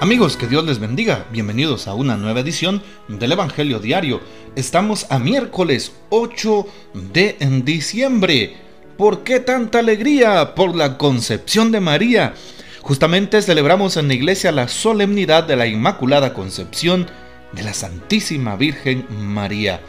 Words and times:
Amigos, 0.00 0.36
que 0.36 0.46
Dios 0.46 0.64
les 0.64 0.78
bendiga. 0.78 1.26
Bienvenidos 1.32 1.88
a 1.88 1.94
una 1.94 2.16
nueva 2.16 2.38
edición 2.38 2.84
del 3.08 3.32
Evangelio 3.32 3.80
Diario. 3.80 4.20
Estamos 4.54 5.06
a 5.10 5.18
miércoles 5.18 5.92
8 6.10 6.66
de 7.12 7.36
diciembre. 7.64 8.54
¿Por 8.96 9.24
qué 9.24 9.40
tanta 9.40 9.80
alegría? 9.80 10.54
Por 10.54 10.76
la 10.76 10.98
concepción 10.98 11.72
de 11.72 11.80
María. 11.80 12.34
Justamente 12.80 13.42
celebramos 13.42 13.96
en 13.96 14.06
la 14.06 14.14
iglesia 14.14 14.52
la 14.52 14.68
solemnidad 14.68 15.42
de 15.42 15.56
la 15.56 15.66
Inmaculada 15.66 16.32
Concepción 16.32 17.08
de 17.50 17.64
la 17.64 17.74
Santísima 17.74 18.54
Virgen 18.54 19.04
María. 19.10 19.80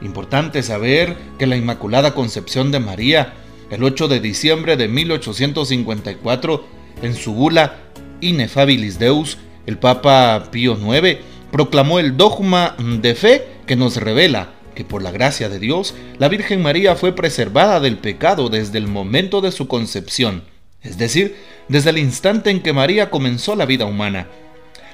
Importante 0.00 0.62
saber 0.62 1.16
que 1.40 1.48
la 1.48 1.56
Inmaculada 1.56 2.14
Concepción 2.14 2.70
de 2.70 2.78
María, 2.78 3.34
el 3.68 3.82
8 3.82 4.06
de 4.06 4.20
diciembre 4.20 4.76
de 4.76 4.86
1854, 4.86 6.64
en 7.02 7.16
su 7.16 7.34
bula 7.34 7.80
Inefabilis 8.22 8.98
Deus, 8.98 9.36
el 9.66 9.78
Papa 9.78 10.48
Pío 10.50 10.78
IX 10.78 11.18
proclamó 11.50 11.98
el 11.98 12.16
dogma 12.16 12.74
de 12.78 13.14
fe 13.14 13.44
que 13.66 13.76
nos 13.76 13.96
revela 13.96 14.54
que 14.74 14.84
por 14.84 15.02
la 15.02 15.10
gracia 15.10 15.48
de 15.48 15.58
Dios, 15.58 15.94
la 16.18 16.28
Virgen 16.28 16.62
María 16.62 16.96
fue 16.96 17.14
preservada 17.14 17.80
del 17.80 17.98
pecado 17.98 18.48
desde 18.48 18.78
el 18.78 18.86
momento 18.86 19.40
de 19.40 19.52
su 19.52 19.68
concepción, 19.68 20.44
es 20.82 20.98
decir, 20.98 21.36
desde 21.68 21.90
el 21.90 21.98
instante 21.98 22.50
en 22.50 22.62
que 22.62 22.72
María 22.72 23.10
comenzó 23.10 23.54
la 23.54 23.66
vida 23.66 23.84
humana. 23.84 24.28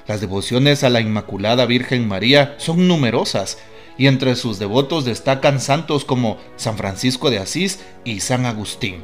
Las 0.06 0.20
devociones 0.20 0.84
a 0.84 0.90
la 0.90 1.00
Inmaculada 1.00 1.66
Virgen 1.66 2.08
María 2.08 2.54
son 2.58 2.88
numerosas, 2.88 3.58
y 3.96 4.06
entre 4.06 4.36
sus 4.36 4.58
devotos 4.58 5.04
destacan 5.04 5.60
santos 5.60 6.04
como 6.04 6.38
San 6.56 6.76
Francisco 6.76 7.30
de 7.30 7.38
Asís 7.38 7.80
y 8.04 8.20
San 8.20 8.46
Agustín. 8.46 9.02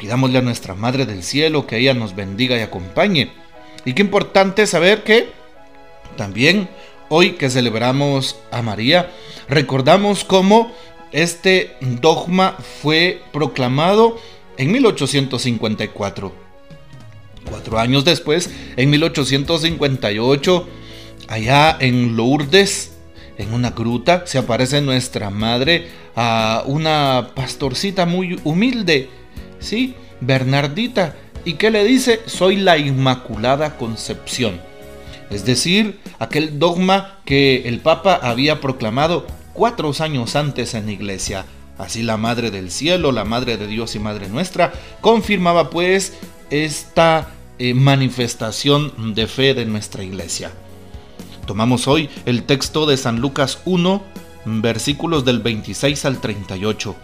Pidámosle 0.00 0.38
a 0.38 0.42
nuestra 0.42 0.74
Madre 0.74 1.04
del 1.04 1.22
Cielo 1.22 1.66
que 1.66 1.76
ella 1.76 1.92
nos 1.92 2.16
bendiga 2.16 2.56
y 2.56 2.62
acompañe. 2.62 3.32
Y 3.84 3.92
qué 3.92 4.00
importante 4.00 4.66
saber 4.66 5.04
que 5.04 5.28
también 6.16 6.70
hoy 7.10 7.32
que 7.32 7.50
celebramos 7.50 8.38
a 8.50 8.62
María, 8.62 9.10
recordamos 9.46 10.24
cómo 10.24 10.72
este 11.12 11.76
dogma 11.80 12.56
fue 12.80 13.20
proclamado 13.30 14.18
en 14.56 14.72
1854. 14.72 16.32
Cuatro 17.50 17.78
años 17.78 18.02
después, 18.06 18.48
en 18.76 18.88
1858, 18.88 20.68
allá 21.28 21.76
en 21.78 22.16
Lourdes, 22.16 22.96
en 23.36 23.52
una 23.52 23.72
gruta, 23.72 24.26
se 24.26 24.38
aparece 24.38 24.80
nuestra 24.80 25.28
madre 25.28 25.88
a 26.16 26.62
una 26.64 27.32
pastorcita 27.34 28.06
muy 28.06 28.40
humilde 28.44 29.19
¿sí? 29.60 29.94
Bernardita. 30.20 31.14
¿Y 31.44 31.54
qué 31.54 31.70
le 31.70 31.84
dice? 31.84 32.20
Soy 32.26 32.56
la 32.56 32.76
Inmaculada 32.76 33.76
Concepción. 33.76 34.60
Es 35.30 35.44
decir, 35.44 36.00
aquel 36.18 36.58
dogma 36.58 37.20
que 37.24 37.68
el 37.68 37.80
Papa 37.80 38.18
había 38.20 38.60
proclamado 38.60 39.26
cuatro 39.52 39.92
años 40.00 40.34
antes 40.36 40.74
en 40.74 40.86
la 40.86 40.92
iglesia. 40.92 41.46
Así 41.78 42.02
la 42.02 42.16
Madre 42.16 42.50
del 42.50 42.70
Cielo, 42.70 43.12
la 43.12 43.24
Madre 43.24 43.56
de 43.56 43.66
Dios 43.66 43.94
y 43.94 44.00
Madre 44.00 44.28
nuestra, 44.28 44.72
confirmaba 45.00 45.70
pues 45.70 46.14
esta 46.50 47.28
eh, 47.58 47.74
manifestación 47.74 49.14
de 49.14 49.26
fe 49.26 49.54
de 49.54 49.64
nuestra 49.64 50.02
iglesia. 50.02 50.50
Tomamos 51.46 51.88
hoy 51.88 52.10
el 52.26 52.42
texto 52.42 52.86
de 52.86 52.96
San 52.96 53.20
Lucas 53.20 53.60
1, 53.64 54.02
versículos 54.44 55.24
del 55.24 55.40
26 55.40 56.04
al 56.04 56.20
38. 56.20 56.96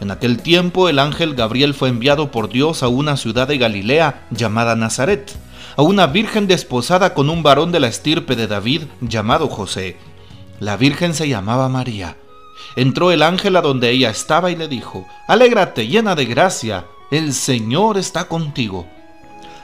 En 0.00 0.10
aquel 0.10 0.42
tiempo 0.42 0.88
el 0.88 0.98
ángel 0.98 1.34
Gabriel 1.34 1.74
fue 1.74 1.88
enviado 1.88 2.30
por 2.30 2.48
Dios 2.48 2.82
a 2.82 2.88
una 2.88 3.16
ciudad 3.16 3.48
de 3.48 3.58
Galilea 3.58 4.26
llamada 4.30 4.76
Nazaret, 4.76 5.32
a 5.76 5.82
una 5.82 6.06
virgen 6.06 6.46
desposada 6.46 7.14
con 7.14 7.30
un 7.30 7.42
varón 7.42 7.72
de 7.72 7.80
la 7.80 7.88
estirpe 7.88 8.36
de 8.36 8.46
David 8.46 8.82
llamado 9.00 9.48
José. 9.48 9.96
La 10.60 10.76
virgen 10.76 11.14
se 11.14 11.28
llamaba 11.28 11.68
María. 11.68 12.16
Entró 12.76 13.10
el 13.10 13.22
ángel 13.22 13.56
a 13.56 13.62
donde 13.62 13.90
ella 13.90 14.10
estaba 14.10 14.50
y 14.50 14.56
le 14.56 14.68
dijo, 14.68 15.06
Alégrate 15.28 15.86
llena 15.86 16.14
de 16.14 16.26
gracia, 16.26 16.86
el 17.10 17.32
Señor 17.32 17.96
está 17.96 18.28
contigo. 18.28 18.86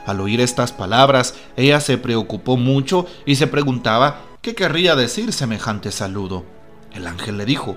Al 0.07 0.21
oír 0.21 0.41
estas 0.41 0.73
palabras, 0.73 1.35
ella 1.57 1.81
se 1.81 1.99
preocupó 1.99 2.57
mucho 2.57 3.07
y 3.25 3.37
se 3.37 3.47
preguntaba 3.47 4.21
qué 4.41 4.55
querría 4.55 4.97
decir 4.97 5.33
semejante 5.33 5.93
saludo. 5.93 6.45
El 6.93 7.07
ángel 7.07 7.39
le 7.39 7.45
dijo, 7.45 7.77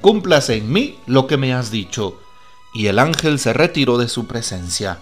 cúmplase 0.00 0.56
en 0.56 0.72
mí 0.72 0.98
lo 1.06 1.26
que 1.26 1.36
me 1.36 1.52
has 1.52 1.70
dicho 1.70 2.18
y 2.72 2.86
el 2.86 2.98
ángel 2.98 3.38
se 3.38 3.52
retiró 3.52 3.98
de 3.98 4.08
su 4.08 4.26
presencia. 4.26 4.98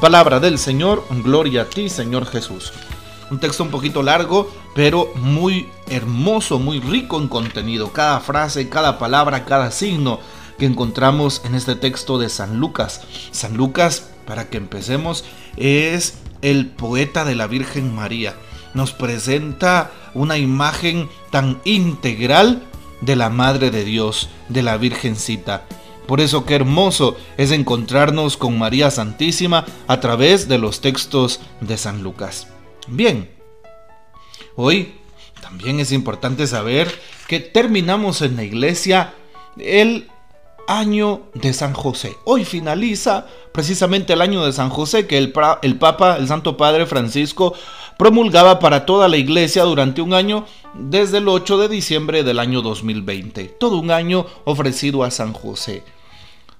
Palabra 0.00 0.40
del 0.40 0.58
Señor, 0.58 1.04
gloria 1.22 1.62
a 1.62 1.64
ti 1.66 1.88
Señor 1.88 2.26
Jesús. 2.26 2.72
Un 3.30 3.40
texto 3.40 3.62
un 3.62 3.70
poquito 3.70 4.02
largo, 4.02 4.50
pero 4.74 5.10
muy 5.14 5.68
hermoso, 5.88 6.58
muy 6.58 6.80
rico 6.80 7.18
en 7.18 7.28
contenido. 7.28 7.92
Cada 7.92 8.20
frase, 8.20 8.68
cada 8.68 8.98
palabra, 8.98 9.44
cada 9.44 9.70
signo 9.70 10.20
que 10.58 10.66
encontramos 10.66 11.40
en 11.44 11.54
este 11.54 11.74
texto 11.74 12.18
de 12.18 12.28
San 12.28 12.58
Lucas. 12.58 13.00
San 13.30 13.56
Lucas, 13.56 14.10
para 14.26 14.50
que 14.50 14.58
empecemos, 14.58 15.24
es 15.56 16.18
el 16.42 16.66
poeta 16.66 17.24
de 17.24 17.34
la 17.34 17.46
Virgen 17.46 17.94
María. 17.94 18.34
Nos 18.74 18.92
presenta 18.92 19.90
una 20.12 20.36
imagen 20.36 21.08
tan 21.30 21.60
integral 21.64 22.62
de 23.04 23.16
la 23.16 23.30
Madre 23.30 23.70
de 23.70 23.84
Dios, 23.84 24.28
de 24.48 24.62
la 24.62 24.76
Virgencita. 24.76 25.64
Por 26.06 26.20
eso 26.20 26.44
qué 26.44 26.54
hermoso 26.54 27.16
es 27.36 27.50
encontrarnos 27.50 28.36
con 28.36 28.58
María 28.58 28.90
Santísima 28.90 29.64
a 29.86 30.00
través 30.00 30.48
de 30.48 30.58
los 30.58 30.80
textos 30.80 31.40
de 31.60 31.78
San 31.78 32.02
Lucas. 32.02 32.48
Bien, 32.86 33.30
hoy 34.56 34.94
también 35.40 35.80
es 35.80 35.92
importante 35.92 36.46
saber 36.46 36.92
que 37.26 37.40
terminamos 37.40 38.20
en 38.22 38.36
la 38.36 38.44
iglesia 38.44 39.14
el 39.56 40.08
año 40.66 41.22
de 41.34 41.52
San 41.52 41.74
José. 41.74 42.16
Hoy 42.24 42.44
finaliza 42.44 43.26
precisamente 43.52 44.12
el 44.12 44.22
año 44.22 44.44
de 44.44 44.52
San 44.52 44.70
José 44.70 45.06
que 45.06 45.18
el, 45.18 45.32
el, 45.62 45.78
Papa, 45.78 46.16
el 46.16 46.28
Santo 46.28 46.56
Padre 46.56 46.86
Francisco, 46.86 47.54
promulgaba 47.98 48.58
para 48.58 48.86
toda 48.86 49.08
la 49.08 49.16
iglesia 49.16 49.64
durante 49.64 50.02
un 50.02 50.14
año 50.14 50.46
desde 50.74 51.18
el 51.18 51.28
8 51.28 51.58
de 51.58 51.68
diciembre 51.68 52.24
del 52.24 52.38
año 52.38 52.62
2020. 52.62 53.44
Todo 53.58 53.78
un 53.78 53.90
año 53.90 54.26
ofrecido 54.44 55.04
a 55.04 55.10
San 55.10 55.32
José 55.32 55.82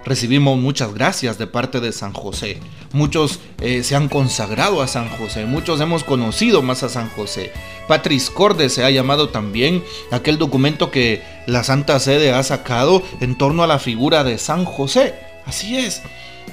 recibimos 0.05 0.59
muchas 0.59 0.95
gracias 0.95 1.39
de 1.39 1.47
parte 1.47 1.81
de 1.81 1.93
San 1.93 2.13
José. 2.13 2.61
Muchos 2.93 3.41
eh, 3.61 3.83
se 3.83 3.97
han 3.97 4.09
consagrado 4.09 4.83
a 4.83 4.89
San 4.89 5.09
José, 5.09 5.47
muchos 5.47 5.81
hemos 5.81 6.05
conocido 6.05 6.63
más 6.63 6.83
a 6.83 6.89
San 6.89 7.09
José. 7.11 7.53
Patris 7.89 8.31
Corde 8.31 8.69
se 8.69 8.85
ha 8.85 8.91
llamado 8.91 9.31
también 9.31 9.83
aquel 10.11 10.39
documento 10.39 10.91
que 10.91 11.23
la 11.47 11.65
Santa 11.65 11.99
Sede 11.99 12.33
ha 12.33 12.43
sacado 12.43 13.03
en 13.21 13.37
torno 13.37 13.63
a 13.63 13.67
la 13.67 13.79
figura 13.79 14.25
de 14.25 14.39
San 14.39 14.65
José. 14.65 15.15
Así 15.47 15.77
es, 15.77 16.03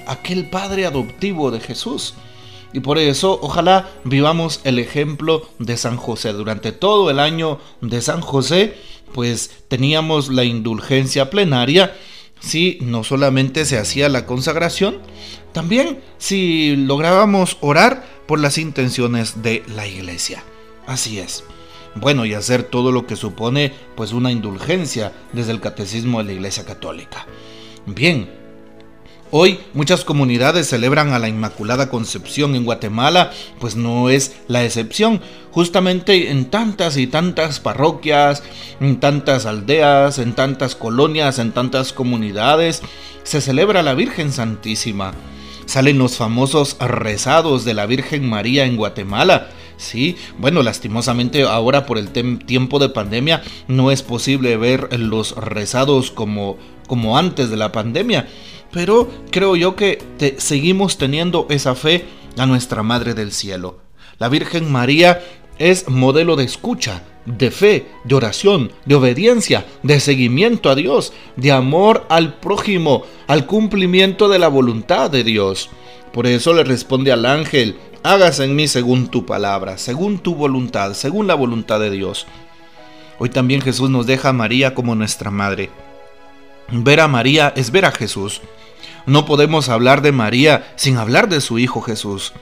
aquel 0.07 0.45
padre 0.45 0.85
adoptivo 0.85 1.51
de 1.51 1.59
Jesús. 1.59 2.15
Y 2.73 2.79
por 2.79 2.97
eso, 2.97 3.39
ojalá 3.41 3.89
vivamos 4.03 4.61
el 4.63 4.79
ejemplo 4.79 5.47
de 5.59 5.77
San 5.77 5.97
José. 5.97 6.33
Durante 6.33 6.71
todo 6.71 7.09
el 7.09 7.19
año 7.19 7.59
de 7.81 8.01
San 8.01 8.21
José, 8.21 8.75
pues 9.13 9.51
teníamos 9.67 10.29
la 10.29 10.43
indulgencia 10.43 11.29
plenaria 11.29 11.93
si 12.39 12.79
no 12.81 13.03
solamente 13.03 13.65
se 13.65 13.77
hacía 13.77 14.09
la 14.09 14.25
consagración, 14.25 14.97
también 15.53 16.01
si 16.17 16.75
lográbamos 16.75 17.57
orar 17.61 18.05
por 18.25 18.39
las 18.39 18.57
intenciones 18.57 19.43
de 19.43 19.63
la 19.75 19.87
iglesia. 19.87 20.43
Así 20.87 21.19
es. 21.19 21.43
bueno, 21.93 22.25
y 22.25 22.33
hacer 22.33 22.63
todo 22.63 22.91
lo 22.93 23.05
que 23.05 23.17
supone 23.17 23.73
pues 23.95 24.13
una 24.13 24.31
indulgencia 24.31 25.11
desde 25.33 25.51
el 25.51 25.59
catecismo 25.59 26.19
de 26.19 26.23
la 26.23 26.31
Iglesia 26.31 26.63
Católica. 26.63 27.27
Bien, 27.85 28.31
Hoy 29.33 29.61
muchas 29.73 30.03
comunidades 30.03 30.67
celebran 30.67 31.13
a 31.13 31.19
la 31.19 31.29
Inmaculada 31.29 31.89
Concepción 31.89 32.53
en 32.53 32.65
Guatemala, 32.65 33.31
pues 33.61 33.77
no 33.77 34.09
es 34.09 34.35
la 34.49 34.65
excepción. 34.65 35.21
Justamente 35.51 36.31
en 36.31 36.49
tantas 36.49 36.97
y 36.97 37.07
tantas 37.07 37.61
parroquias, 37.61 38.43
en 38.81 38.99
tantas 38.99 39.45
aldeas, 39.45 40.19
en 40.19 40.33
tantas 40.33 40.75
colonias, 40.75 41.39
en 41.39 41.53
tantas 41.53 41.93
comunidades, 41.93 42.81
se 43.23 43.39
celebra 43.39 43.83
la 43.83 43.93
Virgen 43.93 44.33
Santísima. 44.33 45.13
Salen 45.65 45.97
los 45.97 46.17
famosos 46.17 46.75
rezados 46.79 47.63
de 47.63 47.73
la 47.73 47.85
Virgen 47.85 48.29
María 48.29 48.65
en 48.65 48.75
Guatemala. 48.75 49.47
Sí, 49.77 50.17
bueno, 50.39 50.61
lastimosamente 50.61 51.43
ahora 51.43 51.85
por 51.85 51.97
el 51.97 52.09
tiempo 52.09 52.79
de 52.79 52.89
pandemia 52.89 53.43
no 53.69 53.91
es 53.91 54.03
posible 54.03 54.57
ver 54.57 54.99
los 54.99 55.37
rezados 55.37 56.11
como, 56.11 56.57
como 56.85 57.17
antes 57.17 57.49
de 57.49 57.57
la 57.57 57.71
pandemia 57.71 58.27
pero 58.71 59.09
creo 59.31 59.55
yo 59.55 59.75
que 59.75 59.99
seguimos 60.37 60.97
teniendo 60.97 61.47
esa 61.49 61.75
fe 61.75 62.05
a 62.37 62.45
nuestra 62.45 62.83
Madre 62.83 63.13
del 63.13 63.31
Cielo. 63.31 63.79
La 64.17 64.29
Virgen 64.29 64.71
María 64.71 65.21
es 65.59 65.89
modelo 65.89 66.35
de 66.35 66.43
escucha, 66.43 67.03
de 67.25 67.51
fe, 67.51 67.85
de 68.03 68.15
oración, 68.15 68.71
de 68.85 68.95
obediencia, 68.95 69.65
de 69.83 69.99
seguimiento 69.99 70.69
a 70.69 70.75
Dios, 70.75 71.13
de 71.35 71.51
amor 71.51 72.05
al 72.09 72.39
prójimo, 72.39 73.03
al 73.27 73.45
cumplimiento 73.45 74.29
de 74.29 74.39
la 74.39 74.47
voluntad 74.47 75.09
de 75.11 75.23
Dios. 75.23 75.69
Por 76.13 76.27
eso 76.27 76.53
le 76.53 76.63
responde 76.63 77.11
al 77.11 77.25
ángel, 77.25 77.77
hágase 78.03 78.45
en 78.45 78.55
mí 78.55 78.67
según 78.67 79.07
tu 79.07 79.25
palabra, 79.25 79.77
según 79.77 80.19
tu 80.19 80.35
voluntad, 80.35 80.93
según 80.93 81.27
la 81.27 81.35
voluntad 81.35 81.79
de 81.79 81.91
Dios. 81.91 82.25
Hoy 83.19 83.29
también 83.29 83.61
Jesús 83.61 83.89
nos 83.89 84.07
deja 84.07 84.29
a 84.29 84.33
María 84.33 84.73
como 84.73 84.95
nuestra 84.95 85.29
madre. 85.29 85.69
Ver 86.71 87.01
a 87.01 87.07
María 87.07 87.53
es 87.55 87.69
ver 87.71 87.85
a 87.85 87.91
Jesús. 87.91 88.41
No 89.05 89.25
podemos 89.25 89.69
hablar 89.69 90.01
de 90.01 90.11
María 90.11 90.73
sin 90.75 90.97
hablar 90.97 91.27
de 91.27 91.41
su 91.41 91.59
Hijo 91.59 91.81
Jesús. 91.81 92.33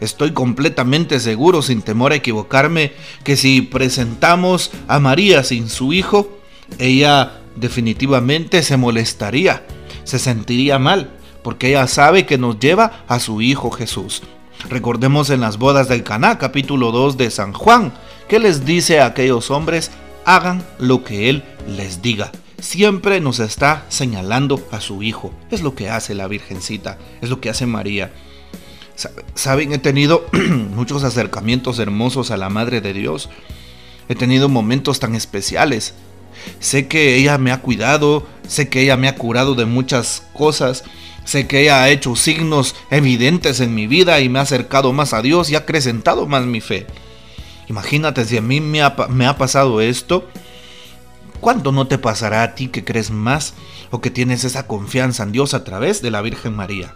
Estoy 0.00 0.32
completamente 0.32 1.20
seguro, 1.20 1.62
sin 1.62 1.82
temor 1.82 2.12
a 2.12 2.16
equivocarme, 2.16 2.92
que 3.24 3.36
si 3.36 3.62
presentamos 3.62 4.70
a 4.88 5.00
María 5.00 5.42
sin 5.42 5.68
su 5.68 5.92
Hijo, 5.92 6.38
ella 6.78 7.40
definitivamente 7.56 8.62
se 8.62 8.76
molestaría, 8.76 9.66
se 10.04 10.18
sentiría 10.18 10.78
mal, 10.78 11.10
porque 11.42 11.70
ella 11.70 11.86
sabe 11.86 12.26
que 12.26 12.38
nos 12.38 12.60
lleva 12.60 13.04
a 13.08 13.18
su 13.18 13.40
Hijo 13.40 13.70
Jesús. 13.70 14.22
Recordemos 14.68 15.30
en 15.30 15.40
las 15.40 15.58
bodas 15.58 15.88
del 15.88 16.02
Caná, 16.02 16.38
capítulo 16.38 16.92
2 16.92 17.16
de 17.16 17.30
San 17.30 17.52
Juan, 17.52 17.92
que 18.28 18.38
les 18.38 18.64
dice 18.64 19.00
a 19.00 19.06
aquellos 19.06 19.50
hombres, 19.50 19.90
hagan 20.24 20.64
lo 20.78 21.04
que 21.04 21.30
Él 21.30 21.42
les 21.66 22.02
diga 22.02 22.32
siempre 22.58 23.20
nos 23.20 23.38
está 23.40 23.84
señalando 23.88 24.66
a 24.70 24.80
su 24.80 25.02
hijo. 25.02 25.32
Es 25.50 25.62
lo 25.62 25.74
que 25.74 25.90
hace 25.90 26.14
la 26.14 26.28
Virgencita, 26.28 26.98
es 27.20 27.30
lo 27.30 27.40
que 27.40 27.50
hace 27.50 27.66
María. 27.66 28.12
Saben, 29.34 29.72
he 29.72 29.78
tenido 29.78 30.26
muchos 30.74 31.04
acercamientos 31.04 31.78
hermosos 31.78 32.30
a 32.30 32.36
la 32.36 32.48
Madre 32.48 32.80
de 32.80 32.92
Dios. 32.92 33.28
He 34.08 34.14
tenido 34.14 34.48
momentos 34.48 35.00
tan 35.00 35.14
especiales. 35.14 35.94
Sé 36.60 36.86
que 36.86 37.16
ella 37.16 37.38
me 37.38 37.52
ha 37.52 37.60
cuidado, 37.60 38.26
sé 38.46 38.68
que 38.68 38.82
ella 38.82 38.96
me 38.96 39.08
ha 39.08 39.16
curado 39.16 39.54
de 39.54 39.64
muchas 39.64 40.22
cosas, 40.32 40.84
sé 41.24 41.46
que 41.46 41.62
ella 41.62 41.82
ha 41.82 41.90
hecho 41.90 42.14
signos 42.14 42.74
evidentes 42.90 43.60
en 43.60 43.74
mi 43.74 43.86
vida 43.86 44.20
y 44.20 44.28
me 44.28 44.38
ha 44.38 44.42
acercado 44.42 44.92
más 44.92 45.12
a 45.12 45.22
Dios 45.22 45.50
y 45.50 45.56
ha 45.56 45.60
acrecentado 45.60 46.26
más 46.26 46.44
mi 46.44 46.60
fe. 46.60 46.86
Imagínate 47.68 48.24
si 48.24 48.36
a 48.36 48.42
mí 48.42 48.60
me 48.60 48.82
ha, 48.82 48.94
me 49.08 49.26
ha 49.26 49.36
pasado 49.36 49.80
esto, 49.80 50.28
¿Cuándo 51.40 51.72
no 51.72 51.86
te 51.86 51.98
pasará 51.98 52.42
a 52.42 52.54
ti 52.54 52.68
que 52.68 52.84
crees 52.84 53.10
más 53.10 53.54
o 53.90 54.00
que 54.00 54.10
tienes 54.10 54.44
esa 54.44 54.66
confianza 54.66 55.22
en 55.22 55.32
Dios 55.32 55.54
a 55.54 55.64
través 55.64 56.02
de 56.02 56.10
la 56.10 56.22
Virgen 56.22 56.54
María? 56.54 56.94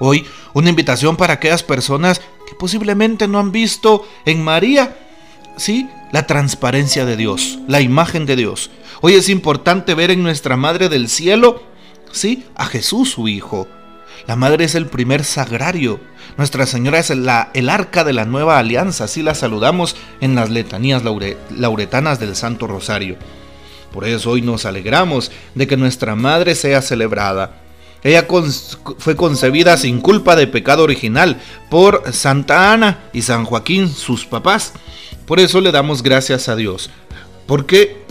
Hoy, 0.00 0.26
una 0.54 0.70
invitación 0.70 1.16
para 1.16 1.34
aquellas 1.34 1.62
personas 1.62 2.20
que 2.48 2.54
posiblemente 2.54 3.26
no 3.26 3.38
han 3.38 3.50
visto 3.50 4.06
en 4.24 4.42
María, 4.42 4.96
sí, 5.56 5.88
la 6.12 6.26
transparencia 6.26 7.04
de 7.04 7.16
Dios, 7.16 7.58
la 7.66 7.80
imagen 7.80 8.24
de 8.26 8.36
Dios. 8.36 8.70
Hoy 9.00 9.14
es 9.14 9.28
importante 9.28 9.94
ver 9.94 10.10
en 10.10 10.22
nuestra 10.22 10.56
Madre 10.56 10.88
del 10.88 11.08
Cielo, 11.08 11.62
sí, 12.12 12.44
a 12.54 12.66
Jesús 12.66 13.10
su 13.10 13.28
Hijo. 13.28 13.66
La 14.26 14.36
Madre 14.36 14.64
es 14.64 14.74
el 14.74 14.86
primer 14.86 15.24
sagrario. 15.24 16.00
Nuestra 16.36 16.66
Señora 16.66 16.98
es 16.98 17.10
el 17.10 17.68
arca 17.70 18.04
de 18.04 18.12
la 18.12 18.24
nueva 18.24 18.58
alianza, 18.58 19.04
así 19.04 19.22
la 19.22 19.34
saludamos 19.34 19.96
en 20.20 20.34
las 20.34 20.50
letanías 20.50 21.02
lauretanas 21.50 22.20
del 22.20 22.36
Santo 22.36 22.66
Rosario. 22.66 23.16
Por 23.92 24.06
eso 24.06 24.32
hoy 24.32 24.42
nos 24.42 24.66
alegramos 24.66 25.30
de 25.54 25.66
que 25.66 25.76
nuestra 25.76 26.14
Madre 26.14 26.54
sea 26.54 26.82
celebrada. 26.82 27.62
Ella 28.04 28.26
fue 28.98 29.16
concebida 29.16 29.76
sin 29.76 30.00
culpa 30.00 30.36
de 30.36 30.46
pecado 30.46 30.84
original 30.84 31.40
por 31.70 32.12
Santa 32.12 32.72
Ana 32.72 33.00
y 33.12 33.22
San 33.22 33.44
Joaquín, 33.44 33.88
sus 33.88 34.24
papás. 34.24 34.72
Por 35.26 35.40
eso 35.40 35.60
le 35.60 35.72
damos 35.72 36.02
gracias 36.02 36.48
a 36.48 36.54
Dios. 36.54 36.90
Porque 37.46 38.04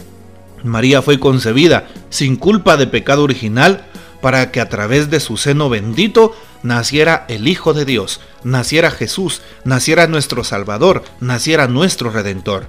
María 0.64 1.02
fue 1.02 1.20
concebida 1.20 1.88
sin 2.10 2.36
culpa 2.36 2.76
de 2.76 2.88
pecado 2.88 3.24
original 3.24 3.86
para 4.22 4.52
que 4.52 4.62
a 4.62 4.70
través 4.70 5.10
de 5.10 5.20
su 5.20 5.38
seno 5.38 5.70
bendito 5.70 6.36
naciera 6.64 7.26
el 7.30 7.48
Hijo 7.48 7.74
de 7.74 7.86
Dios, 7.86 8.20
naciera 8.44 8.92
Jesús, 8.92 9.42
naciera 9.64 10.08
nuestro 10.08 10.44
Salvador, 10.44 11.04
naciera 11.20 11.68
nuestro 11.68 12.10
Redentor. 12.10 12.68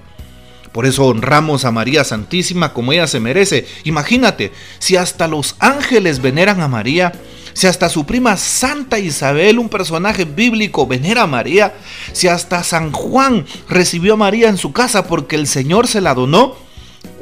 Por 0.72 0.86
eso 0.86 1.06
honramos 1.06 1.64
a 1.64 1.70
María 1.70 2.04
Santísima 2.04 2.72
como 2.72 2.92
ella 2.92 3.06
se 3.06 3.20
merece. 3.20 3.66
Imagínate, 3.84 4.52
si 4.78 4.96
hasta 4.96 5.26
los 5.26 5.56
ángeles 5.58 6.20
veneran 6.20 6.60
a 6.60 6.68
María, 6.68 7.12
si 7.54 7.66
hasta 7.66 7.88
su 7.88 8.06
prima 8.06 8.36
Santa 8.36 8.98
Isabel, 8.98 9.58
un 9.58 9.68
personaje 9.68 10.24
bíblico, 10.24 10.86
venera 10.86 11.22
a 11.22 11.26
María, 11.26 11.74
si 12.12 12.28
hasta 12.28 12.62
San 12.62 12.92
Juan 12.92 13.46
recibió 13.68 14.14
a 14.14 14.18
María 14.18 14.48
en 14.48 14.58
su 14.58 14.72
casa 14.72 15.06
porque 15.06 15.36
el 15.36 15.46
Señor 15.46 15.88
se 15.88 16.00
la 16.00 16.14
donó, 16.14 16.56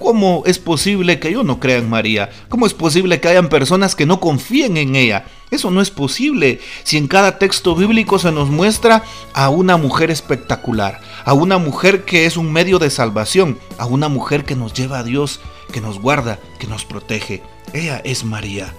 ¿cómo 0.06 0.44
es 0.46 0.60
posible 0.60 1.18
que 1.18 1.32
yo 1.32 1.42
no 1.42 1.58
crea 1.58 1.78
en 1.78 1.90
María? 1.90 2.30
¿Cómo 2.48 2.64
es 2.64 2.74
posible 2.74 3.20
que 3.20 3.26
hayan 3.26 3.48
personas 3.48 3.96
que 3.96 4.06
no 4.06 4.20
confíen 4.20 4.76
en 4.76 4.94
ella? 4.94 5.26
Eso 5.50 5.72
no 5.72 5.80
es 5.80 5.90
posible 5.90 6.60
si 6.84 6.96
en 6.96 7.08
cada 7.08 7.40
texto 7.40 7.74
bíblico 7.74 8.20
se 8.20 8.30
nos 8.30 8.48
muestra 8.48 9.02
a 9.34 9.48
una 9.48 9.76
mujer 9.76 10.12
espectacular, 10.12 11.00
a 11.24 11.32
una 11.32 11.58
mujer 11.58 12.04
que 12.04 12.24
es 12.24 12.36
un 12.36 12.52
medio 12.52 12.78
de 12.78 12.88
salvación, 12.88 13.58
a 13.78 13.86
una 13.86 14.06
mujer 14.08 14.44
que 14.44 14.54
nos 14.54 14.74
lleva 14.74 15.00
a 15.00 15.02
Dios, 15.02 15.40
que 15.72 15.80
nos 15.80 15.98
guarda, 15.98 16.38
que 16.60 16.68
nos 16.68 16.84
protege. 16.84 17.42
Ella 17.72 18.00
es 18.04 18.22
María. 18.22 18.72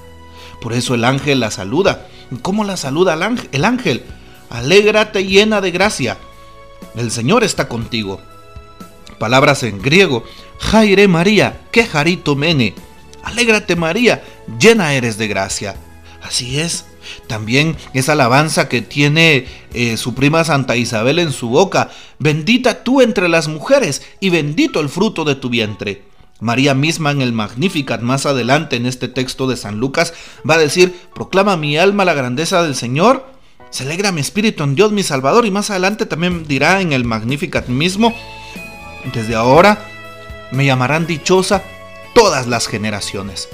Por 0.61 0.71
eso 0.71 0.95
el 0.95 1.03
ángel 1.03 1.41
la 1.41 1.51
saluda. 1.51 2.07
¿Cómo 2.41 2.63
la 2.63 2.77
saluda 2.77 3.15
el 3.15 3.23
ángel? 3.23 3.49
El 3.51 3.65
ángel, 3.65 4.05
alégrate 4.49 5.25
llena 5.25 5.59
de 5.59 5.71
gracia. 5.71 6.17
El 6.95 7.11
Señor 7.11 7.43
está 7.43 7.67
contigo. 7.67 8.21
Palabras 9.19 9.63
en 9.63 9.81
griego. 9.81 10.23
Jaire 10.59 11.07
María, 11.07 11.61
que 11.71 11.85
jarito 11.85 12.35
mene. 12.35 12.75
Alégrate 13.23 13.75
María, 13.75 14.23
llena 14.59 14.93
eres 14.93 15.17
de 15.17 15.27
gracia. 15.27 15.75
Así 16.21 16.59
es. 16.59 16.85
También 17.27 17.77
esa 17.93 18.13
alabanza 18.13 18.67
que 18.67 18.81
tiene 18.81 19.45
eh, 19.73 19.97
su 19.97 20.13
prima 20.13 20.43
Santa 20.43 20.75
Isabel 20.75 21.19
en 21.19 21.31
su 21.31 21.49
boca. 21.49 21.89
Bendita 22.19 22.83
tú 22.83 23.01
entre 23.01 23.29
las 23.29 23.47
mujeres 23.47 24.01
y 24.19 24.29
bendito 24.29 24.79
el 24.79 24.89
fruto 24.89 25.23
de 25.23 25.35
tu 25.35 25.49
vientre. 25.49 26.03
María 26.39 26.73
misma 26.73 27.11
en 27.11 27.21
el 27.21 27.33
Magnificat 27.33 28.01
más 28.01 28.25
adelante 28.25 28.75
en 28.75 28.85
este 28.85 29.07
texto 29.07 29.47
de 29.47 29.57
San 29.57 29.79
Lucas 29.79 30.13
va 30.47 30.55
a 30.55 30.59
decir, 30.59 30.95
proclama 31.15 31.57
mi 31.57 31.77
alma 31.77 32.05
la 32.05 32.13
grandeza 32.13 32.61
del 32.61 32.75
Señor, 32.75 33.25
se 33.71 33.83
alegra 33.83 34.11
mi 34.11 34.21
espíritu 34.21 34.63
en 34.63 34.75
Dios 34.75 34.91
mi 34.91 35.01
Salvador 35.01 35.45
y 35.45 35.51
más 35.51 35.71
adelante 35.71 36.05
también 36.05 36.45
dirá 36.47 36.79
en 36.81 36.93
el 36.93 37.05
Magnificat 37.05 37.67
mismo, 37.69 38.13
desde 39.13 39.35
ahora 39.35 39.85
me 40.51 40.65
llamarán 40.65 41.07
dichosa 41.07 41.63
todas 42.13 42.47
las 42.47 42.67
generaciones. 42.67 43.49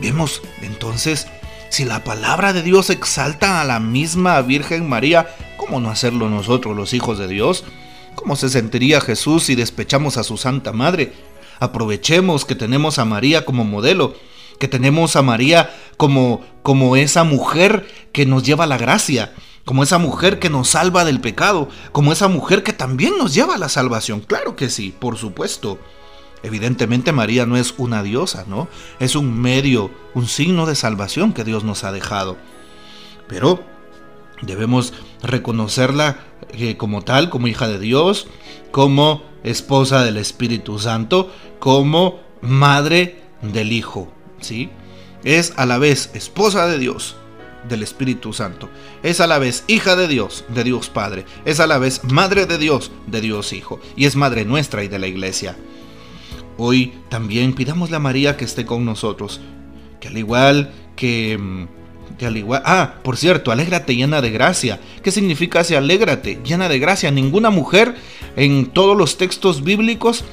Vemos 0.00 0.42
entonces 0.62 1.26
si 1.70 1.84
la 1.84 2.02
palabra 2.02 2.52
de 2.52 2.62
Dios 2.62 2.90
exalta 2.90 3.60
a 3.60 3.64
la 3.64 3.78
misma 3.78 4.40
Virgen 4.42 4.88
María, 4.88 5.28
¿cómo 5.56 5.78
no 5.78 5.90
hacerlo 5.90 6.28
nosotros 6.28 6.76
los 6.76 6.94
hijos 6.94 7.18
de 7.18 7.28
Dios? 7.28 7.64
¿Cómo 8.16 8.34
se 8.34 8.48
sentiría 8.48 9.00
Jesús 9.00 9.44
si 9.44 9.54
despechamos 9.54 10.16
a 10.16 10.24
su 10.24 10.36
Santa 10.36 10.72
Madre? 10.72 11.12
Aprovechemos 11.60 12.44
que 12.44 12.56
tenemos 12.56 12.98
a 12.98 13.04
María 13.04 13.44
como 13.44 13.64
modelo, 13.64 14.14
que 14.58 14.66
tenemos 14.66 15.14
a 15.14 15.22
María 15.22 15.70
como, 15.96 16.44
como 16.62 16.96
esa 16.96 17.22
mujer 17.22 17.86
que 18.12 18.26
nos 18.26 18.42
lleva 18.42 18.66
la 18.66 18.76
gracia, 18.76 19.32
como 19.70 19.84
esa 19.84 19.98
mujer 19.98 20.40
que 20.40 20.50
nos 20.50 20.70
salva 20.70 21.04
del 21.04 21.20
pecado, 21.20 21.68
como 21.92 22.10
esa 22.10 22.26
mujer 22.26 22.64
que 22.64 22.72
también 22.72 23.16
nos 23.16 23.34
lleva 23.34 23.54
a 23.54 23.58
la 23.58 23.68
salvación. 23.68 24.18
Claro 24.18 24.56
que 24.56 24.68
sí, 24.68 24.92
por 24.98 25.16
supuesto. 25.16 25.78
Evidentemente 26.42 27.12
María 27.12 27.46
no 27.46 27.56
es 27.56 27.74
una 27.78 28.02
diosa, 28.02 28.44
¿no? 28.48 28.66
Es 28.98 29.14
un 29.14 29.40
medio, 29.40 29.92
un 30.12 30.26
signo 30.26 30.66
de 30.66 30.74
salvación 30.74 31.32
que 31.32 31.44
Dios 31.44 31.62
nos 31.62 31.84
ha 31.84 31.92
dejado. 31.92 32.36
Pero 33.28 33.62
debemos 34.42 34.92
reconocerla 35.22 36.18
eh, 36.52 36.76
como 36.76 37.02
tal, 37.02 37.30
como 37.30 37.46
hija 37.46 37.68
de 37.68 37.78
Dios, 37.78 38.26
como 38.72 39.22
esposa 39.44 40.02
del 40.02 40.16
Espíritu 40.16 40.80
Santo, 40.80 41.32
como 41.60 42.18
madre 42.40 43.22
del 43.40 43.70
Hijo, 43.70 44.12
¿sí? 44.40 44.68
Es 45.22 45.52
a 45.56 45.64
la 45.64 45.78
vez 45.78 46.10
esposa 46.12 46.66
de 46.66 46.80
Dios, 46.80 47.14
del 47.68 47.82
Espíritu 47.82 48.32
Santo. 48.32 48.68
Es 49.02 49.20
a 49.20 49.26
la 49.26 49.38
vez 49.38 49.64
hija 49.66 49.96
de 49.96 50.08
Dios, 50.08 50.44
de 50.48 50.64
Dios 50.64 50.88
Padre. 50.88 51.24
Es 51.44 51.60
a 51.60 51.66
la 51.66 51.78
vez 51.78 52.02
madre 52.04 52.46
de 52.46 52.58
Dios, 52.58 52.90
de 53.06 53.20
Dios 53.20 53.52
Hijo. 53.52 53.80
Y 53.96 54.06
es 54.06 54.16
madre 54.16 54.44
nuestra 54.44 54.84
y 54.84 54.88
de 54.88 54.98
la 54.98 55.06
iglesia. 55.06 55.56
Hoy 56.56 56.92
también 57.08 57.54
pidámosle 57.54 57.96
a 57.96 58.00
María 58.00 58.36
que 58.36 58.44
esté 58.44 58.66
con 58.66 58.84
nosotros. 58.84 59.40
Que 60.00 60.08
al 60.08 60.18
igual 60.18 60.72
que... 60.96 61.38
Mm, 61.38 61.68
que 62.18 62.26
al 62.26 62.36
igual... 62.36 62.62
Ah, 62.64 62.94
por 63.02 63.16
cierto, 63.16 63.50
alégrate 63.50 63.94
llena 63.94 64.20
de 64.20 64.30
gracia. 64.30 64.80
¿Qué 65.02 65.10
significa 65.10 65.60
ese 65.60 65.76
alégrate 65.76 66.38
llena 66.44 66.68
de 66.68 66.78
gracia? 66.78 67.10
Ninguna 67.10 67.50
mujer 67.50 67.94
en 68.36 68.66
todos 68.66 68.96
los 68.96 69.16
textos 69.16 69.62
bíblicos, 69.64 70.24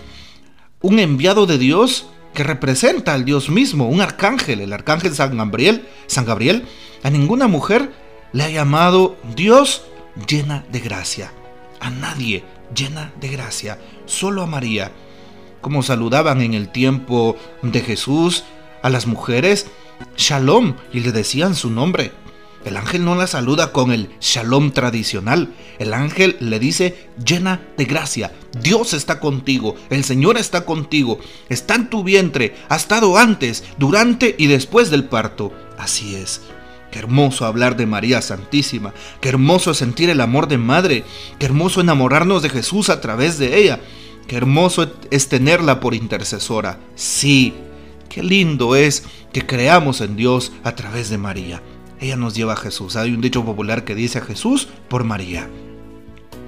un 0.81 0.99
enviado 0.99 1.45
de 1.45 1.57
Dios 1.57 2.07
que 2.37 2.43
representa 2.43 3.15
al 3.15 3.25
Dios 3.25 3.49
mismo, 3.49 3.89
un 3.89 3.99
arcángel, 3.99 4.61
el 4.61 4.71
arcángel 4.71 5.15
San 5.15 5.35
Gabriel, 5.35 5.87
San 6.05 6.23
Gabriel, 6.23 6.67
a 7.01 7.09
ninguna 7.09 7.47
mujer 7.47 7.91
le 8.31 8.43
ha 8.43 8.49
llamado 8.51 9.17
Dios 9.35 9.85
llena 10.27 10.63
de 10.71 10.79
gracia. 10.79 11.31
A 11.79 11.89
nadie 11.89 12.43
llena 12.75 13.11
de 13.19 13.29
gracia, 13.29 13.79
solo 14.05 14.43
a 14.43 14.45
María. 14.45 14.91
Como 15.61 15.81
saludaban 15.81 16.43
en 16.43 16.53
el 16.53 16.69
tiempo 16.69 17.37
de 17.63 17.81
Jesús 17.81 18.43
a 18.83 18.91
las 18.91 19.07
mujeres, 19.07 19.65
Shalom, 20.15 20.75
y 20.93 20.99
le 20.99 21.13
decían 21.13 21.55
su 21.55 21.71
nombre. 21.71 22.11
El 22.67 22.75
ángel 22.75 23.05
no 23.05 23.15
la 23.15 23.27
saluda 23.27 23.71
con 23.71 23.93
el 23.93 24.09
shalom 24.19 24.71
tradicional. 24.71 25.53
El 25.79 25.93
ángel 25.93 26.35
le 26.41 26.59
dice 26.59 27.07
llena 27.25 27.61
de 27.77 27.85
gracia. 27.85 28.33
Dios 28.61 28.93
está 28.93 29.21
contigo, 29.21 29.75
el 29.89 30.03
Señor 30.03 30.37
está 30.37 30.65
contigo, 30.65 31.17
está 31.47 31.75
en 31.75 31.89
tu 31.89 32.03
vientre, 32.03 32.55
ha 32.67 32.75
estado 32.75 33.17
antes, 33.17 33.63
durante 33.77 34.35
y 34.37 34.47
después 34.47 34.89
del 34.89 35.05
parto. 35.05 35.53
Así 35.77 36.15
es. 36.15 36.41
Qué 36.91 36.99
hermoso 36.99 37.45
hablar 37.45 37.77
de 37.77 37.85
María 37.85 38.21
Santísima, 38.21 38.93
qué 39.21 39.29
hermoso 39.29 39.73
sentir 39.73 40.09
el 40.09 40.19
amor 40.19 40.49
de 40.49 40.57
madre, 40.57 41.05
qué 41.39 41.45
hermoso 41.45 41.79
enamorarnos 41.79 42.41
de 42.41 42.49
Jesús 42.49 42.89
a 42.89 42.99
través 42.99 43.37
de 43.37 43.59
ella, 43.59 43.79
qué 44.27 44.35
hermoso 44.35 44.91
es 45.09 45.29
tenerla 45.29 45.79
por 45.79 45.95
intercesora. 45.95 46.79
Sí, 46.95 47.53
qué 48.09 48.23
lindo 48.23 48.75
es 48.75 49.03
que 49.31 49.45
creamos 49.45 50.01
en 50.01 50.17
Dios 50.17 50.51
a 50.65 50.75
través 50.75 51.09
de 51.09 51.17
María. 51.17 51.61
Ella 51.99 52.15
nos 52.15 52.35
lleva 52.35 52.53
a 52.53 52.57
Jesús. 52.57 52.95
Hay 52.95 53.13
un 53.13 53.21
dicho 53.21 53.43
popular 53.43 53.83
que 53.83 53.95
dice 53.95 54.19
a 54.19 54.25
Jesús 54.25 54.67
por 54.87 55.03
María. 55.03 55.49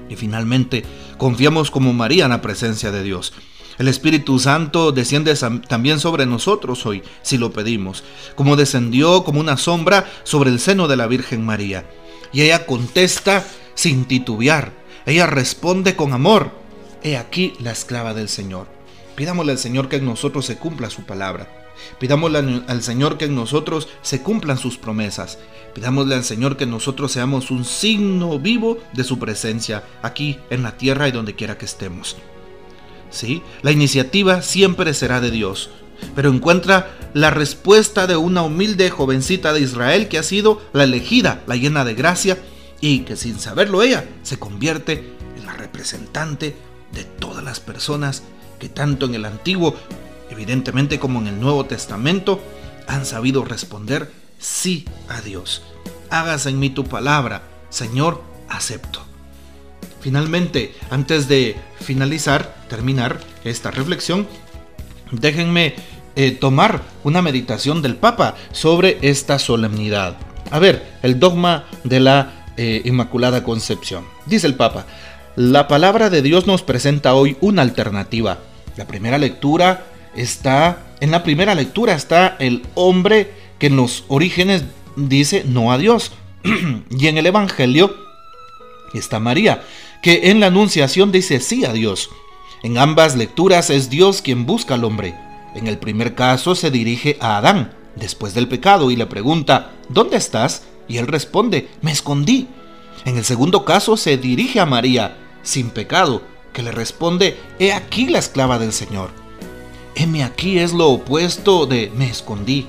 Y 0.10 0.15
finalmente, 0.15 0.84
confiamos 1.18 1.72
como 1.72 1.94
María 1.94 2.25
en 2.25 2.32
la 2.32 2.41
presencia 2.41 2.91
de 2.91 3.03
Dios. 3.03 3.34
El 3.77 3.88
Espíritu 3.88 4.39
Santo 4.39 4.91
desciende 4.91 5.34
también 5.68 6.00
sobre 6.00 6.25
nosotros 6.25 6.86
hoy, 6.86 7.01
si 7.22 7.38
lo 7.38 7.53
pedimos, 7.53 8.03
como 8.36 8.58
descendió 8.58 9.24
como 9.24 9.39
una 9.39 9.56
sombra 9.56 10.06
sobre 10.24 10.50
el 10.50 10.60
seno 10.60 10.89
de 10.89 10.98
la 10.98 11.08
Virgen 11.08 11.46
María. 11.46 11.89
Y 12.34 12.41
ella 12.41 12.65
contesta 12.65 13.46
sin 13.75 14.03
titubear, 14.03 14.74
ella 15.06 15.27
responde 15.27 15.96
con 15.96 16.12
amor. 16.12 16.51
He 17.03 17.15
aquí 17.15 17.53
la 17.62 17.72
esclava 17.72 18.13
del 18.13 18.27
Señor. 18.27 18.68
Pidámosle 19.15 19.53
al 19.53 19.58
Señor 19.58 19.88
que 19.88 19.96
en 19.96 20.06
nosotros 20.06 20.46
se 20.46 20.58
cumpla 20.58 20.89
su 20.89 21.03
palabra. 21.03 21.59
Pidámosle 22.00 22.63
al 22.67 22.83
Señor 22.83 23.17
que 23.17 23.25
en 23.25 23.36
nosotros 23.36 23.88
se 24.01 24.21
cumplan 24.21 24.57
sus 24.57 24.77
promesas. 24.77 25.38
Pidámosle 25.74 26.15
al 26.15 26.24
Señor 26.24 26.57
que 26.57 26.65
nosotros 26.65 27.12
seamos 27.12 27.51
un 27.51 27.65
signo 27.65 28.39
vivo 28.39 28.77
de 28.93 29.03
su 29.03 29.19
presencia 29.19 29.83
aquí 30.01 30.39
en 30.50 30.63
la 30.63 30.77
tierra 30.77 31.07
y 31.07 31.12
donde 31.12 31.36
quiera 31.36 31.57
que 31.57 31.65
estemos. 31.65 32.17
¿sí? 33.09 33.41
La 33.62 33.71
iniciativa 33.71 34.41
siempre 34.41 34.93
será 34.93 35.21
de 35.21 35.31
Dios, 35.31 35.69
pero 36.15 36.29
encuentra 36.29 36.95
la 37.13 37.29
respuesta 37.29 38.07
de 38.07 38.15
una 38.15 38.43
humilde 38.43 38.89
jovencita 38.89 39.53
de 39.53 39.62
Israel 39.62 40.07
que 40.07 40.17
ha 40.17 40.24
sido 40.24 40.62
la 40.74 40.83
elegida, 40.83 41.43
la 41.48 41.55
llena 41.55 41.86
de 41.86 41.95
gracia, 41.95 42.38
y 42.81 43.00
que 43.00 43.15
sin 43.15 43.39
saberlo 43.39 43.83
ella 43.83 44.07
se 44.24 44.39
convierte 44.39 45.13
en 45.38 45.45
la 45.45 45.53
representante 45.53 46.55
de 46.93 47.03
todas 47.03 47.43
las 47.43 47.59
personas 47.59 48.24
que 48.57 48.69
tanto 48.69 49.05
en 49.05 49.15
el 49.15 49.25
Antiguo, 49.25 49.75
evidentemente 50.29 51.00
como 51.00 51.19
en 51.19 51.27
el 51.27 51.39
Nuevo 51.39 51.65
Testamento, 51.65 52.41
han 52.88 53.05
sabido 53.05 53.43
responder 53.43 54.12
sí 54.39 54.86
a 55.07 55.21
Dios. 55.21 55.62
Hágase 56.09 56.50
en 56.50 56.59
mí 56.59 56.69
tu 56.69 56.86
palabra, 56.86 57.43
Señor, 57.69 58.24
acepto. 58.48 59.01
Finalmente, 60.01 60.74
antes 60.89 61.27
de 61.27 61.55
finalizar, 61.81 62.55
terminar 62.69 63.19
esta 63.43 63.69
reflexión, 63.69 64.27
déjenme 65.12 65.75
eh, 66.15 66.31
tomar 66.31 66.81
una 67.03 67.21
meditación 67.21 67.81
del 67.81 67.95
Papa 67.95 68.36
sobre 68.51 68.98
esta 69.01 69.39
solemnidad. 69.39 70.17
A 70.51 70.59
ver, 70.59 70.98
el 71.03 71.19
dogma 71.19 71.65
de 71.83 72.00
la 72.00 72.45
eh, 72.57 72.81
Inmaculada 72.86 73.43
Concepción. 73.43 74.05
Dice 74.25 74.48
el 74.48 74.55
Papa, 74.55 74.86
la 75.36 75.67
palabra 75.67 76.09
de 76.09 76.21
Dios 76.21 76.48
nos 76.48 76.63
presenta 76.63 77.13
hoy 77.13 77.38
una 77.39 77.62
alternativa. 77.62 78.39
La 78.75 78.88
primera 78.88 79.17
lectura 79.17 79.86
está, 80.16 80.94
en 81.00 81.12
la 81.12 81.24
primera 81.24 81.56
lectura 81.56 81.94
está 81.94 82.36
el 82.39 82.63
hombre 82.75 83.32
que 83.58 83.68
en 83.68 83.75
los 83.75 84.06
orígenes 84.08 84.63
dice 84.96 85.44
no 85.46 85.72
a 85.72 85.78
Dios. 85.78 86.12
y 86.89 87.08
en 87.08 87.18
el 87.18 87.25
Evangelio 87.25 87.96
está 88.94 89.20
María, 89.20 89.63
que 90.01 90.32
en 90.32 90.39
la 90.39 90.48
Anunciación 90.48 91.12
dice 91.12 91.39
sí 91.39 91.66
a 91.66 91.74
Dios. 91.74 92.10
En 92.63 92.78
ambas 92.78 93.16
lecturas 93.16 93.70
es 93.70 93.89
Dios 93.89 94.22
quien 94.22 94.46
busca 94.46 94.74
al 94.74 94.84
hombre. 94.84 95.16
En 95.56 95.68
el 95.68 95.78
primer 95.78 96.16
caso 96.16 96.56
se 96.56 96.72
dirige 96.72 97.18
a 97.20 97.38
Adán, 97.38 97.74
después 97.96 98.34
del 98.34 98.48
pecado, 98.48 98.92
y 98.92 98.96
le 98.96 99.06
pregunta, 99.06 99.72
¿dónde 99.89 100.18
estás? 100.18 100.63
Y 100.88 100.98
él 100.98 101.08
responde, 101.08 101.70
me 101.82 101.92
escondí. 101.92 102.48
En 103.06 103.18
el 103.18 103.24
segundo 103.24 103.66
caso 103.66 103.98
se 103.98 104.18
dirige 104.18 104.60
a 104.60 104.66
María, 104.66 105.18
sin 105.42 105.70
pecado, 105.70 106.22
que 106.54 106.63
le 106.63 106.72
responde, 106.72 107.38
he 107.60 107.74
aquí 107.74 108.08
la 108.08 108.20
esclava 108.20 108.60
del 108.60 108.74
Señor. 108.74 109.12
Heme 109.96 110.24
aquí 110.24 110.60
es 110.60 110.74
lo 110.74 110.89
opuesto 110.89 111.65
de 111.65 111.91
me 111.96 112.10
escondí. 112.10 112.67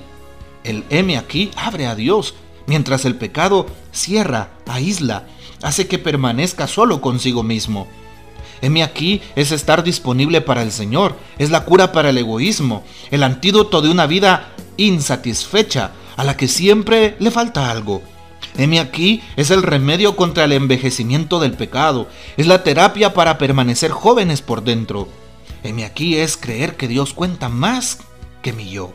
El 0.63 0.83
heme 0.89 1.17
aquí 1.17 1.51
abre 1.55 1.87
a 1.87 1.95
Dios, 1.95 2.35
mientras 2.67 3.05
el 3.05 3.15
pecado 3.15 3.67
cierra, 3.91 4.49
aísla, 4.67 5.27
hace 5.61 5.87
que 5.87 5.99
permanezca 5.99 6.67
solo 6.67 7.01
consigo 7.01 7.43
mismo. 7.43 7.87
Heme 8.61 8.83
aquí 8.83 9.21
es 9.35 9.51
estar 9.51 9.83
disponible 9.83 10.41
para 10.41 10.61
el 10.61 10.71
Señor, 10.71 11.15
es 11.37 11.49
la 11.49 11.65
cura 11.65 11.91
para 11.91 12.09
el 12.09 12.17
egoísmo, 12.17 12.83
el 13.09 13.23
antídoto 13.23 13.81
de 13.81 13.89
una 13.89 14.05
vida 14.05 14.51
insatisfecha, 14.77 15.91
a 16.15 16.23
la 16.23 16.37
que 16.37 16.47
siempre 16.47 17.15
le 17.19 17.31
falta 17.31 17.71
algo. 17.71 18.01
Heme 18.57 18.79
aquí 18.79 19.23
es 19.35 19.49
el 19.49 19.63
remedio 19.63 20.15
contra 20.15 20.43
el 20.43 20.51
envejecimiento 20.51 21.39
del 21.39 21.53
pecado, 21.53 22.07
es 22.37 22.47
la 22.47 22.63
terapia 22.63 23.13
para 23.13 23.37
permanecer 23.37 23.91
jóvenes 23.91 24.41
por 24.41 24.63
dentro. 24.63 25.07
Heme 25.63 25.85
aquí 25.85 26.17
es 26.17 26.37
creer 26.37 26.75
que 26.75 26.87
Dios 26.87 27.13
cuenta 27.13 27.49
más 27.49 27.99
que 28.41 28.53
mi 28.53 28.69
yo. 28.69 28.93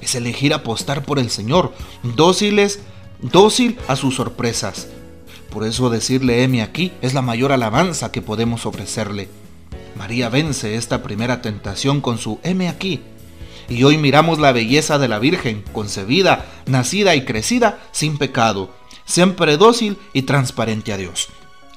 Es 0.00 0.14
elegir 0.14 0.52
apostar 0.54 1.04
por 1.04 1.18
el 1.18 1.30
Señor, 1.30 1.72
dóciles, 2.02 2.80
dócil 3.20 3.78
a 3.88 3.96
sus 3.96 4.16
sorpresas, 4.16 4.88
por 5.56 5.64
eso 5.64 5.88
decirle 5.88 6.42
Emi 6.42 6.60
aquí 6.60 6.92
es 7.00 7.14
la 7.14 7.22
mayor 7.22 7.50
alabanza 7.50 8.12
que 8.12 8.20
podemos 8.20 8.66
ofrecerle. 8.66 9.30
María 9.96 10.28
vence 10.28 10.76
esta 10.76 11.02
primera 11.02 11.40
tentación 11.40 12.02
con 12.02 12.18
su 12.18 12.38
M 12.42 12.68
aquí. 12.68 13.00
Y 13.68 13.82
hoy 13.84 13.96
miramos 13.96 14.38
la 14.38 14.52
belleza 14.52 14.98
de 14.98 15.08
la 15.08 15.18
Virgen, 15.18 15.64
concebida, 15.72 16.44
nacida 16.66 17.14
y 17.14 17.24
crecida 17.24 17.78
sin 17.90 18.18
pecado, 18.18 18.70
siempre 19.06 19.56
dócil 19.56 19.96
y 20.12 20.22
transparente 20.22 20.92
a 20.92 20.98
Dios. 20.98 21.28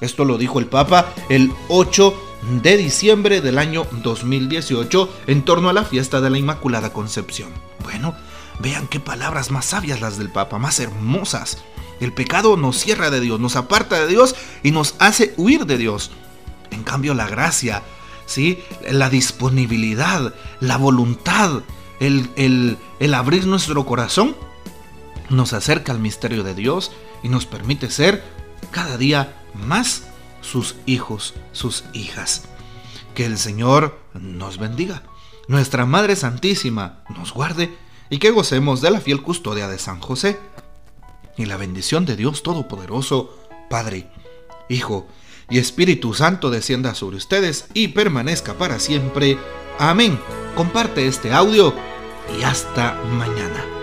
Esto 0.02 0.26
lo 0.26 0.36
dijo 0.36 0.58
el 0.58 0.66
Papa 0.66 1.14
el 1.30 1.50
8 1.68 2.29
de 2.42 2.76
diciembre 2.76 3.40
del 3.40 3.58
año 3.58 3.86
2018 3.90 5.12
en 5.26 5.42
torno 5.42 5.68
a 5.68 5.72
la 5.72 5.84
fiesta 5.84 6.20
de 6.20 6.30
la 6.30 6.38
Inmaculada 6.38 6.92
Concepción. 6.92 7.50
Bueno, 7.82 8.14
vean 8.60 8.88
qué 8.88 9.00
palabras 9.00 9.50
más 9.50 9.66
sabias 9.66 10.00
las 10.00 10.18
del 10.18 10.30
Papa, 10.30 10.58
más 10.58 10.80
hermosas. 10.80 11.58
El 12.00 12.12
pecado 12.12 12.56
nos 12.56 12.78
cierra 12.78 13.10
de 13.10 13.20
Dios, 13.20 13.38
nos 13.40 13.56
aparta 13.56 14.00
de 14.00 14.06
Dios 14.06 14.34
y 14.62 14.70
nos 14.70 14.94
hace 14.98 15.34
huir 15.36 15.66
de 15.66 15.76
Dios. 15.76 16.10
En 16.70 16.82
cambio, 16.82 17.14
la 17.14 17.28
gracia, 17.28 17.82
¿sí? 18.26 18.62
la 18.90 19.10
disponibilidad, 19.10 20.34
la 20.60 20.76
voluntad, 20.78 21.62
el, 22.00 22.30
el, 22.36 22.78
el 23.00 23.14
abrir 23.14 23.46
nuestro 23.46 23.84
corazón, 23.84 24.34
nos 25.28 25.52
acerca 25.52 25.92
al 25.92 26.00
misterio 26.00 26.42
de 26.42 26.54
Dios 26.54 26.90
y 27.22 27.28
nos 27.28 27.44
permite 27.44 27.90
ser 27.90 28.24
cada 28.70 28.96
día 28.96 29.42
más 29.54 30.04
sus 30.40 30.76
hijos, 30.86 31.34
sus 31.52 31.84
hijas. 31.92 32.42
Que 33.14 33.26
el 33.26 33.38
Señor 33.38 33.98
nos 34.14 34.58
bendiga, 34.58 35.02
nuestra 35.48 35.86
Madre 35.86 36.16
Santísima 36.16 37.02
nos 37.08 37.32
guarde 37.34 37.76
y 38.08 38.18
que 38.18 38.30
gocemos 38.30 38.80
de 38.80 38.90
la 38.90 39.00
fiel 39.00 39.22
custodia 39.22 39.68
de 39.68 39.78
San 39.78 40.00
José 40.00 40.38
y 41.36 41.46
la 41.46 41.56
bendición 41.56 42.04
de 42.04 42.16
Dios 42.16 42.42
Todopoderoso, 42.42 43.36
Padre, 43.68 44.08
Hijo 44.68 45.08
y 45.48 45.58
Espíritu 45.58 46.14
Santo 46.14 46.50
descienda 46.50 46.94
sobre 46.94 47.16
ustedes 47.16 47.66
y 47.74 47.88
permanezca 47.88 48.54
para 48.54 48.78
siempre. 48.78 49.38
Amén. 49.78 50.18
Comparte 50.54 51.06
este 51.06 51.32
audio 51.32 51.74
y 52.38 52.42
hasta 52.42 52.94
mañana. 53.04 53.79